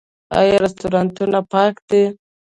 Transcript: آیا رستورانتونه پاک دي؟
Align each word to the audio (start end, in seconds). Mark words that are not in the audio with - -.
آیا 0.39 0.55
رستورانتونه 0.63 1.39
پاک 1.51 1.73
دي؟ 1.89 2.03